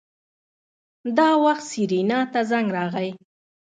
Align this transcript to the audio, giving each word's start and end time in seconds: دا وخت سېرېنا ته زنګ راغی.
دا 1.17 1.29
وخت 1.43 1.63
سېرېنا 1.71 2.19
ته 2.31 2.39
زنګ 2.49 2.67
راغی. 2.75 3.09